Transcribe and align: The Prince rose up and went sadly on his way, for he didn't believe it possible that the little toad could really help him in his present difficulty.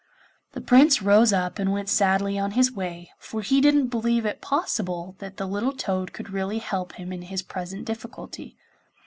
The 0.53 0.61
Prince 0.61 1.03
rose 1.03 1.31
up 1.31 1.59
and 1.59 1.71
went 1.71 1.87
sadly 1.87 2.39
on 2.39 2.53
his 2.57 2.71
way, 2.71 3.11
for 3.19 3.43
he 3.43 3.61
didn't 3.61 3.89
believe 3.89 4.25
it 4.25 4.41
possible 4.41 5.15
that 5.19 5.37
the 5.37 5.45
little 5.45 5.73
toad 5.73 6.11
could 6.11 6.31
really 6.31 6.57
help 6.57 6.93
him 6.93 7.13
in 7.13 7.21
his 7.21 7.43
present 7.43 7.85
difficulty. 7.85 8.57